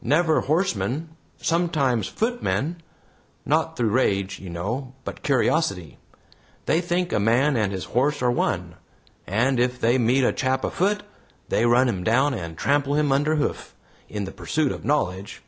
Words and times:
"Never 0.00 0.40
horsemen 0.40 1.10
sometimes 1.36 2.06
footmen. 2.08 2.80
Not 3.44 3.76
through 3.76 3.90
rage, 3.90 4.40
you 4.40 4.48
know, 4.48 4.94
but 5.04 5.22
curiosity. 5.22 5.98
They 6.64 6.80
think 6.80 7.12
a 7.12 7.20
man 7.20 7.54
and 7.54 7.70
his 7.70 7.84
horse 7.84 8.22
are 8.22 8.30
one, 8.30 8.76
and 9.26 9.60
if 9.60 9.78
they 9.78 9.98
meet 9.98 10.24
a 10.24 10.32
chap 10.32 10.64
afoot, 10.64 11.02
they 11.50 11.66
run 11.66 11.86
him 11.90 12.02
down 12.02 12.32
and 12.32 12.56
trample 12.56 12.94
him 12.94 13.12
under 13.12 13.34
hoof, 13.36 13.74
in 14.08 14.24
the 14.24 14.32
pursuit 14.32 14.72
of 14.72 14.86
knowledge. 14.86 15.42